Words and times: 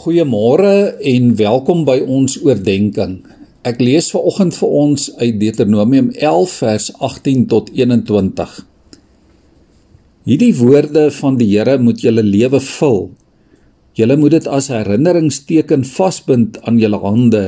Goeiemôre 0.00 0.96
en 0.96 1.24
welkom 1.36 1.82
by 1.84 1.98
ons 2.08 2.38
oordeenking. 2.40 3.18
Ek 3.68 3.82
lees 3.84 4.06
vanoggend 4.14 4.54
vir 4.56 4.70
ons 4.80 5.02
uit 5.18 5.36
Deuteronomium 5.42 6.08
11 6.14 6.54
vers 6.62 6.86
18 7.04 7.42
tot 7.50 7.68
21. 7.76 8.54
Hierdie 10.24 10.54
woorde 10.56 11.04
van 11.18 11.36
die 11.36 11.50
Here 11.50 11.76
moet 11.76 12.00
julle 12.00 12.24
lewe 12.24 12.62
vul. 12.64 13.10
Julle 14.00 14.16
moet 14.16 14.38
dit 14.38 14.48
as 14.48 14.72
herinneringsteken 14.72 15.84
vasbind 15.84 16.56
aan 16.64 16.80
julle 16.80 17.04
hande 17.04 17.44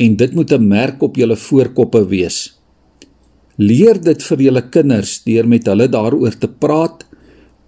en 0.00 0.18
dit 0.24 0.40
moet 0.40 0.56
'n 0.56 0.68
merk 0.72 1.04
op 1.04 1.20
julle 1.20 1.36
voorkoppe 1.36 2.06
wees. 2.08 2.56
Leer 3.60 4.00
dit 4.00 4.22
vir 4.22 4.38
julle 4.38 4.68
kinders 4.70 5.20
deur 5.28 5.44
met 5.44 5.66
hulle 5.66 5.88
daaroor 5.88 6.32
te 6.32 6.48
praat 6.48 7.04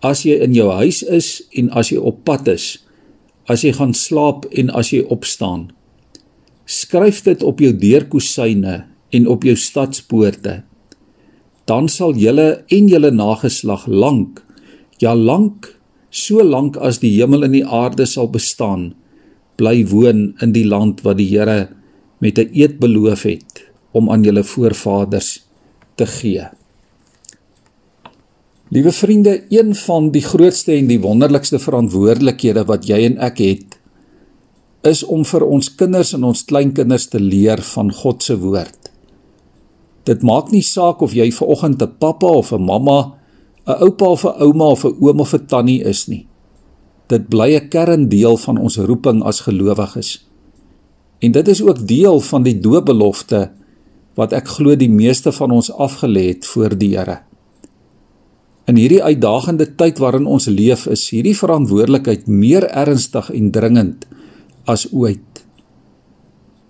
as 0.01 0.25
jy 0.25 0.41
in 0.41 0.55
jou 0.55 0.73
huis 0.73 1.03
is 1.03 1.43
en 1.53 1.69
as 1.69 1.93
jy 1.93 1.98
op 1.98 2.25
pad 2.25 2.48
is 2.48 2.79
as 3.51 3.64
jy 3.67 3.73
gaan 3.75 3.95
slaap 3.96 4.46
en 4.55 4.71
as 4.79 4.93
jy 4.95 5.03
opstaan. 5.11 5.71
Skryf 6.70 7.25
dit 7.27 7.43
op 7.43 7.59
jou 7.62 7.73
deurkusyne 7.75 8.77
en 9.11 9.27
op 9.27 9.45
jou 9.47 9.56
stadspoorte. 9.59 10.61
Dan 11.66 11.91
sal 11.91 12.15
julle 12.19 12.62
en 12.70 12.89
julle 12.91 13.11
nageslag 13.15 13.87
lank, 13.91 14.41
ja 15.02 15.15
lank, 15.15 15.73
so 16.11 16.42
lank 16.42 16.78
as 16.78 17.01
die 17.02 17.12
hemel 17.16 17.47
en 17.47 17.55
die 17.55 17.66
aarde 17.66 18.06
sal 18.06 18.30
bestaan, 18.30 18.92
bly 19.59 19.83
woon 19.91 20.30
in 20.42 20.55
die 20.55 20.67
land 20.67 21.03
wat 21.06 21.19
die 21.19 21.28
Here 21.30 21.69
met 22.20 22.39
'n 22.39 22.51
eed 22.55 22.78
beloof 22.78 23.23
het 23.23 23.67
om 23.92 24.11
aan 24.11 24.25
julle 24.25 24.45
voorvaders 24.45 25.42
te 25.97 26.06
gee. 26.06 26.59
Liewe 28.70 28.92
vriende, 28.92 29.33
een 29.48 29.74
van 29.74 30.12
die 30.15 30.23
grootste 30.23 30.77
en 30.77 30.87
die 30.87 31.01
wonderlikste 31.02 31.59
verantwoordelikhede 31.59 32.62
wat 32.69 32.84
jy 32.87 33.01
en 33.09 33.16
ek 33.19 33.41
het, 33.42 33.73
is 34.87 35.01
om 35.02 35.24
vir 35.27 35.42
ons 35.42 35.73
kinders 35.74 36.12
en 36.15 36.28
ons 36.28 36.45
kleinkinders 36.47 37.09
te 37.11 37.19
leer 37.19 37.59
van 37.73 37.89
God 37.91 38.22
se 38.22 38.36
woord. 38.39 38.92
Dit 40.06 40.22
maak 40.22 40.53
nie 40.55 40.62
saak 40.62 41.03
of 41.03 41.17
jy 41.19 41.27
ver 41.34 41.50
oggend 41.50 41.83
'n 41.83 41.97
pappa 41.98 42.30
of 42.30 42.53
'n 42.53 42.62
mamma, 42.62 43.19
'n 43.67 43.83
oupa 43.86 44.06
of 44.06 44.25
'n 44.25 44.39
ouma 44.39 44.69
of 44.70 44.84
'n 44.84 44.95
oom 45.00 45.20
of 45.20 45.34
'n 45.34 45.47
tannie 45.47 45.83
is 45.83 46.06
nie. 46.06 46.27
Dit 47.08 47.28
bly 47.28 47.56
'n 47.56 47.69
kerndeel 47.69 48.36
van 48.36 48.58
ons 48.58 48.77
roeping 48.77 49.23
as 49.23 49.41
gelowiges. 49.41 50.28
En 51.19 51.33
dit 51.33 51.48
is 51.48 51.62
ook 51.62 51.86
deel 51.89 52.20
van 52.20 52.42
die 52.42 52.61
doopbelofte 52.61 53.50
wat 54.14 54.33
ek 54.33 54.48
glo 54.48 54.77
die 54.77 54.91
meeste 54.91 55.33
van 55.33 55.50
ons 55.50 55.73
afgelê 55.73 56.28
het 56.28 56.47
voor 56.47 56.78
die 56.78 56.97
Here. 56.97 57.30
In 58.71 58.79
hierdie 58.79 59.03
uitdagende 59.03 59.67
tyd 59.75 59.99
waarin 59.99 60.29
ons 60.31 60.47
leef, 60.47 60.85
is 60.87 61.09
hierdie 61.11 61.35
verantwoordelikheid 61.35 62.29
meer 62.31 62.69
ernstig 62.71 63.33
en 63.35 63.49
dringend 63.51 64.05
as 64.71 64.85
ooit. 64.95 65.41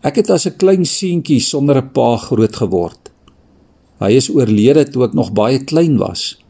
Ek 0.01 0.17
het 0.17 0.31
as 0.33 0.47
'n 0.49 0.57
klein 0.57 0.85
seentjie 0.89 1.41
sonder 1.41 1.77
'n 1.77 1.93
pa 1.93 2.17
groot 2.17 2.57
geword. 2.57 3.11
Hy 4.01 4.13
is 4.17 4.31
oorlede 4.31 4.85
toe 4.89 5.05
ek 5.05 5.15
nog 5.15 5.33
baie 5.33 5.59
klein 5.59 5.99
was. 5.99 6.41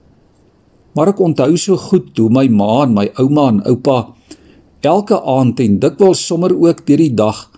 Maar 0.94 1.08
ek 1.08 1.20
onthou 1.20 1.56
so 1.56 1.76
goed 1.76 2.16
hoe 2.18 2.30
my 2.30 2.46
ma 2.48 2.82
en 2.82 2.94
my 2.94 3.10
ouma 3.18 3.48
en 3.48 3.62
oupa 3.66 4.14
elke 4.80 5.18
aand 5.22 5.60
en 5.60 5.80
dikwels 5.80 6.26
sommer 6.26 6.54
ook 6.54 6.86
deur 6.86 6.96
die 6.96 7.14
dag 7.14 7.50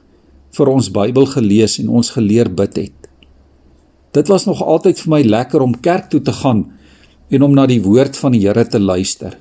vir 0.50 0.66
ons 0.68 0.90
Bybel 0.90 1.26
gelees 1.26 1.78
en 1.78 1.88
ons 1.88 2.10
geleer 2.10 2.54
bid 2.54 2.76
het. 2.76 3.08
Dit 4.12 4.28
was 4.28 4.46
nog 4.46 4.62
altyd 4.62 5.00
vir 5.00 5.10
my 5.10 5.22
lekker 5.22 5.60
om 5.60 5.80
kerk 5.80 6.10
toe 6.10 6.20
te 6.20 6.32
gaan 6.32 6.72
en 7.32 7.42
om 7.42 7.54
na 7.56 7.64
die 7.66 7.80
woord 7.82 8.18
van 8.20 8.36
die 8.36 8.44
Here 8.44 8.64
te 8.68 8.80
luister. 8.80 9.38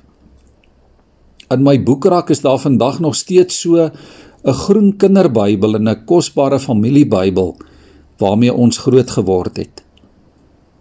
In 1.52 1.62
my 1.66 1.76
boekrak 1.84 2.30
is 2.32 2.40
daar 2.40 2.60
vandag 2.60 3.00
nog 3.04 3.14
steeds 3.14 3.60
so 3.60 3.90
'n 4.44 4.56
groen 4.64 4.96
kinderbybel 4.96 5.74
en 5.74 5.88
'n 5.88 6.04
kosbare 6.04 6.58
familiebybel 6.58 7.56
waarmee 8.18 8.54
ons 8.54 8.78
groot 8.78 9.10
geword 9.10 9.56
het. 9.56 9.84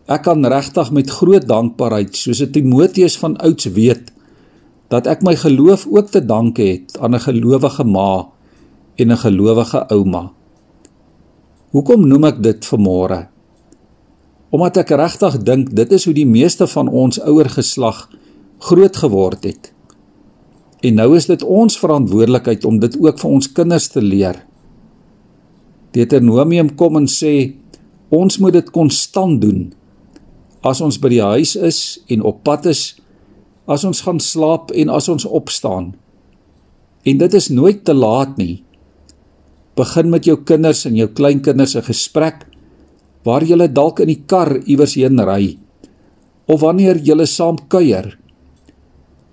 Ek 0.08 0.24
kan 0.24 0.46
regtig 0.46 0.92
met 0.92 1.10
groot 1.10 1.48
dankbaarheid 1.48 2.16
soos 2.16 2.44
Timoteus 2.52 3.18
van 3.18 3.38
ouds 3.38 3.66
weet 3.66 4.12
dat 4.90 5.08
ek 5.08 5.22
my 5.24 5.36
geloof 5.36 5.88
ook 5.88 6.10
te 6.12 6.26
danke 6.26 6.64
het 6.64 6.98
aan 7.00 7.16
'n 7.16 7.20
gelowige 7.20 7.84
ma 7.84 8.28
en 8.96 9.12
'n 9.12 9.18
gelowige 9.18 9.88
ouma. 9.88 10.32
Hoekom 11.72 12.08
noem 12.08 12.24
ek 12.24 12.44
dit 12.44 12.66
vanmôre? 12.66 13.31
Omdat 14.52 14.82
ek 14.84 14.94
regtig 15.00 15.38
dink 15.48 15.72
dit 15.76 15.92
is 15.96 16.06
hoe 16.06 16.16
die 16.16 16.28
meeste 16.28 16.68
van 16.68 16.92
ons 16.92 17.20
ouer 17.24 17.50
geslag 17.50 18.10
groot 18.68 18.98
geword 19.00 19.48
het. 19.48 19.72
En 20.84 20.98
nou 21.00 21.14
is 21.16 21.28
dit 21.30 21.44
ons 21.44 21.78
verantwoordelikheid 21.80 22.66
om 22.66 22.80
dit 22.82 22.98
ook 23.00 23.20
vir 23.22 23.30
ons 23.32 23.52
kinders 23.56 23.88
te 23.94 24.02
leer. 24.04 24.42
Deuteronomium 25.96 26.74
kom 26.76 27.00
en 27.00 27.08
sê 27.08 27.54
ons 28.12 28.40
moet 28.44 28.58
dit 28.60 28.72
konstant 28.76 29.40
doen. 29.42 29.70
As 30.68 30.82
ons 30.84 31.00
by 31.02 31.14
die 31.14 31.24
huis 31.24 31.56
is 31.56 31.80
en 32.12 32.26
op 32.28 32.44
pad 32.46 32.68
is, 32.70 32.84
as 33.72 33.86
ons 33.88 34.04
gaan 34.04 34.20
slaap 34.20 34.74
en 34.76 34.92
as 34.92 35.08
ons 35.10 35.26
opstaan. 35.26 35.94
En 37.08 37.18
dit 37.18 37.34
is 37.34 37.50
nooit 37.50 37.86
te 37.86 37.96
laat 37.96 38.36
nie. 38.38 38.64
Begin 39.80 40.12
met 40.12 40.28
jou 40.28 40.36
kinders 40.44 40.84
en 40.86 40.98
jou 40.98 41.08
kleinkinders 41.08 41.76
'n 41.76 41.88
gesprek 41.88 42.46
waar 43.24 43.44
jy 43.44 43.68
dalk 43.68 44.00
in 44.00 44.08
die 44.08 44.24
kar 44.26 44.58
iewers 44.66 44.96
heen 44.96 45.20
ry 45.20 45.58
of 46.48 46.62
wanneer 46.62 46.98
jy 46.98 47.26
saam 47.26 47.58
kuier 47.70 48.18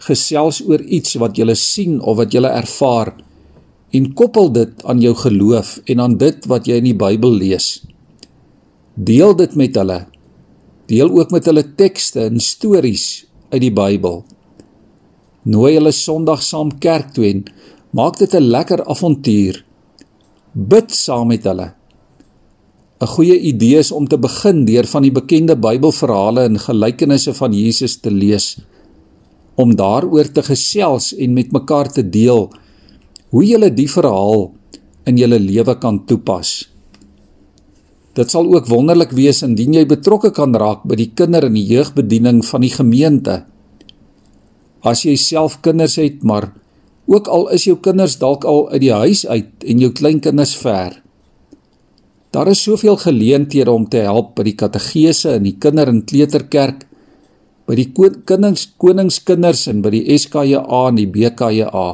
gesels 0.06 0.60
oor 0.66 0.82
iets 0.82 1.16
wat 1.19 1.38
jy 1.38 1.54
sien 1.54 1.98
of 2.00 2.19
wat 2.21 2.34
jy 2.34 2.44
ervaar 2.47 3.15
en 3.97 4.12
koppel 4.15 4.50
dit 4.53 4.84
aan 4.84 5.00
jou 5.00 5.15
geloof 5.16 5.78
en 5.88 6.00
aan 6.04 6.16
dit 6.21 6.47
wat 6.50 6.69
jy 6.69 6.78
in 6.78 6.91
die 6.91 6.98
Bybel 6.98 7.38
lees. 7.41 7.81
Deel 8.94 9.34
dit 9.38 9.54
met 9.56 9.77
hulle. 9.81 10.03
Deel 10.88 11.10
ook 11.12 11.32
met 11.32 11.47
hulle 11.48 11.65
tekste 11.78 12.27
en 12.28 12.41
stories 12.41 13.25
uit 13.53 13.62
die 13.65 13.72
Bybel. 13.72 14.22
Nooi 15.48 15.72
hulle 15.78 15.93
Sondag 15.97 16.43
saam 16.44 16.75
kerk 16.82 17.15
toe 17.16 17.25
en 17.31 17.44
maak 17.97 18.19
dit 18.19 18.34
'n 18.34 18.50
lekker 18.53 18.84
avontuur. 18.84 19.65
Bid 20.53 20.91
saam 20.93 21.28
met 21.28 21.44
hulle 21.44 21.78
'n 23.00 23.06
goeie 23.06 23.38
idee 23.38 23.78
is 23.78 23.92
om 23.92 24.09
te 24.09 24.19
begin 24.19 24.64
deur 24.64 24.86
van 24.86 25.03
die 25.03 25.12
bekende 25.12 25.56
Bybelverhale 25.56 26.42
en 26.50 26.59
gelykenisse 26.59 27.34
van 27.34 27.53
Jesus 27.53 27.97
te 27.97 28.10
lees 28.10 28.56
om 29.54 29.75
daaroor 29.76 30.31
te 30.32 30.42
gesels 30.42 31.14
en 31.14 31.34
met 31.34 31.53
mekaar 31.53 31.92
te 31.92 32.03
deel 32.03 32.50
hoe 33.31 33.44
jy 33.44 33.70
die 33.70 33.88
verhaal 33.91 34.53
in 35.06 35.16
jou 35.16 35.28
lewe 35.28 35.75
kan 35.78 36.04
toepas. 36.06 36.69
Dit 38.14 38.31
sal 38.31 38.48
ook 38.50 38.66
wonderlik 38.66 39.12
wees 39.15 39.42
indien 39.47 39.75
jy 39.75 39.84
betrokke 39.86 40.30
kan 40.34 40.54
raak 40.54 40.82
by 40.84 40.97
die 40.98 41.10
kinder- 41.15 41.47
en 41.47 41.54
die 41.54 41.66
jeugbediening 41.66 42.42
van 42.44 42.60
die 42.60 42.72
gemeente. 42.75 43.44
As 44.82 45.04
jy 45.04 45.16
self 45.16 45.60
kinders 45.60 45.97
het, 45.97 46.22
maar 46.22 46.53
ook 47.06 47.28
al 47.28 47.48
is 47.54 47.65
jou 47.65 47.76
kinders 47.76 48.19
dalk 48.19 48.44
al 48.44 48.70
uit 48.70 48.80
die 48.80 48.92
huis 48.92 49.26
uit 49.26 49.65
en 49.65 49.78
jou 49.78 49.92
kleinkinders 49.92 50.56
ver, 50.56 51.03
Daar 52.31 52.49
is 52.53 52.62
soveel 52.62 52.97
geleenthede 52.97 53.72
om 53.72 53.87
te 53.89 54.03
help 54.05 54.34
by 54.37 54.44
die 54.50 54.56
kategese 54.59 55.39
in 55.39 55.47
die 55.47 55.56
kinder- 55.61 55.89
en 55.89 56.05
kleuterkerk, 56.05 56.84
by 57.69 57.77
die 57.77 57.89
konings 57.93 58.66
koningskinders 58.81 59.66
en 59.69 59.83
by 59.84 59.93
die 59.93 60.19
SKJA 60.19 60.89
en 60.89 60.97
die 60.97 61.09
BKJA. 61.09 61.89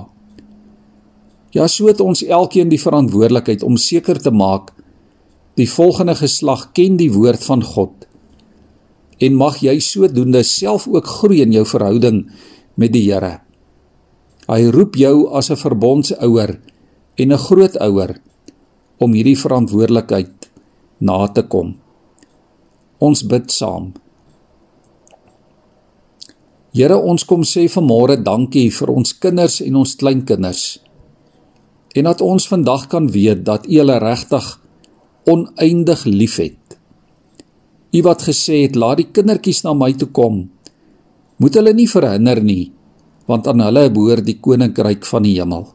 Ja, 1.54 1.66
so 1.68 1.86
het 1.86 2.00
ons 2.00 2.24
elkeen 2.26 2.68
die 2.68 2.82
verantwoordelikheid 2.82 3.62
om 3.62 3.76
seker 3.78 4.18
te 4.18 4.30
maak 4.34 4.72
die 5.54 5.68
volgende 5.70 6.16
geslag 6.18 6.72
ken 6.74 6.96
die 6.98 7.12
woord 7.14 7.42
van 7.46 7.62
God. 7.62 7.92
En 9.22 9.36
mag 9.38 9.60
jy 9.62 9.78
sodoende 9.78 10.42
self 10.42 10.88
ook 10.90 11.06
groei 11.06 11.42
in 11.44 11.54
jou 11.54 11.62
verhouding 11.66 12.24
met 12.74 12.90
die 12.92 13.04
Here. 13.06 13.38
Hy 14.50 14.66
roep 14.74 14.96
jou 14.98 15.30
as 15.30 15.50
'n 15.50 15.56
verbondsouer 15.56 16.58
en 17.18 17.32
'n 17.32 17.38
grootouer 17.38 18.18
om 19.02 19.14
hierdie 19.16 19.38
verantwoordelikheid 19.38 20.48
na 21.04 21.26
te 21.34 21.44
kom. 21.50 21.74
Ons 23.02 23.24
bid 23.26 23.50
saam. 23.52 23.92
Here, 26.74 26.96
ons 26.98 27.22
kom 27.22 27.44
sê 27.46 27.68
vanmôre 27.70 28.16
dankie 28.26 28.66
vir 28.74 28.90
ons 28.90 29.14
kinders 29.22 29.60
en 29.62 29.76
ons 29.82 29.94
kleinkinders. 29.98 30.64
En 31.94 32.08
dat 32.08 32.22
ons 32.24 32.48
vandag 32.50 32.88
kan 32.90 33.06
weet 33.14 33.44
dat 33.46 33.68
U 33.70 33.76
hulle 33.78 33.98
regtig 34.02 34.48
oneindig 35.30 36.04
liefhet. 36.04 36.78
U 37.94 38.02
wat 38.02 38.26
gesê 38.26 38.64
het, 38.64 38.74
laat 38.74 38.98
die 38.98 39.10
kindertjies 39.14 39.62
na 39.62 39.74
my 39.78 39.92
toe 39.94 40.10
kom. 40.10 40.42
Moet 41.38 41.60
hulle 41.60 41.74
nie 41.78 41.86
verhinder 41.90 42.42
nie, 42.42 42.72
want 43.30 43.46
aan 43.46 43.62
hulle 43.62 43.86
behoort 43.94 44.26
die 44.26 44.40
koninkryk 44.42 45.06
van 45.06 45.26
die 45.26 45.36
hemel. 45.38 45.68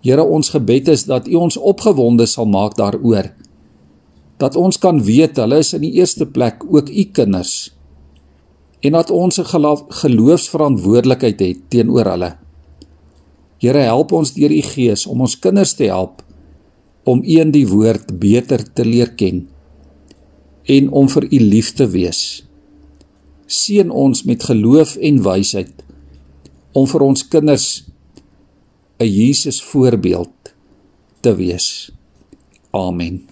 Here 0.00 0.24
ons 0.24 0.48
gebed 0.48 0.88
is 0.88 1.04
dat 1.04 1.28
U 1.28 1.34
ons 1.34 1.56
opgewonde 1.56 2.26
sal 2.26 2.48
maak 2.48 2.76
daaroor 2.76 3.32
dat 4.40 4.56
ons 4.56 4.78
kan 4.80 5.02
weet 5.04 5.36
hulle 5.36 5.58
is 5.60 5.74
in 5.76 5.82
die 5.84 5.98
eerste 6.00 6.24
plek 6.24 6.64
ook 6.64 6.88
U 6.88 7.04
kinders 7.12 7.72
en 8.80 8.96
dat 8.96 9.10
ons 9.10 9.38
'n 9.38 9.44
geloofsverantwoordelikheid 10.02 11.40
het 11.40 11.58
teenoor 11.68 12.04
hulle. 12.04 12.36
Here, 13.58 13.78
help 13.78 14.12
ons 14.12 14.32
deur 14.32 14.50
u 14.50 14.62
Gees 14.62 15.06
om 15.06 15.20
ons 15.20 15.38
kinders 15.38 15.74
te 15.74 15.84
help 15.84 16.22
om 17.04 17.22
in 17.22 17.50
die 17.50 17.66
woord 17.68 18.18
beter 18.18 18.72
te 18.72 18.84
leer 18.84 19.12
ken 19.16 19.48
en 20.64 20.90
om 20.90 21.08
vir 21.08 21.24
U 21.24 21.38
lief 21.40 21.72
te 21.72 21.86
wees. 21.88 22.44
Seën 23.46 23.90
ons 23.90 24.24
met 24.24 24.42
geloof 24.42 24.96
en 24.96 25.22
wysheid 25.22 25.84
om 26.72 26.86
vir 26.86 27.02
ons 27.02 27.28
kinders 27.28 27.89
'n 29.00 29.08
Jesus 29.08 29.62
voorbeeld 29.64 30.54
te 31.20 31.34
wees. 31.36 31.92
Amen. 32.70 33.29